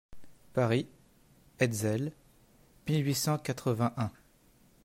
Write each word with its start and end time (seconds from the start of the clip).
Paris, 0.53 0.87
Hetzel, 1.59 2.11
mille 2.87 3.03
huit 3.05 3.13
cent 3.13 3.37
quatre-vingt-un. 3.37 4.09